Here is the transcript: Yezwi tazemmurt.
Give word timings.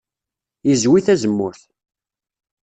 Yezwi 0.67 0.99
tazemmurt. 1.05 1.61